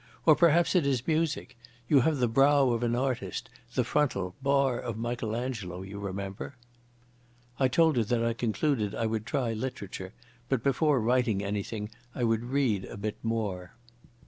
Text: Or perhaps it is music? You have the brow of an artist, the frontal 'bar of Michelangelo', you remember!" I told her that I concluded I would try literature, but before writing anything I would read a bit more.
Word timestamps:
Or 0.25 0.35
perhaps 0.35 0.73
it 0.73 0.83
is 0.87 1.05
music? 1.05 1.55
You 1.87 1.99
have 1.99 2.17
the 2.17 2.27
brow 2.27 2.71
of 2.71 2.81
an 2.81 2.95
artist, 2.95 3.51
the 3.75 3.83
frontal 3.83 4.33
'bar 4.41 4.79
of 4.79 4.97
Michelangelo', 4.97 5.83
you 5.83 5.99
remember!" 5.99 6.55
I 7.59 7.67
told 7.67 7.97
her 7.97 8.03
that 8.05 8.25
I 8.25 8.33
concluded 8.33 8.95
I 8.95 9.05
would 9.05 9.27
try 9.27 9.53
literature, 9.53 10.11
but 10.49 10.63
before 10.63 10.99
writing 10.99 11.43
anything 11.43 11.91
I 12.15 12.23
would 12.23 12.45
read 12.45 12.85
a 12.85 12.97
bit 12.97 13.17
more. 13.21 13.73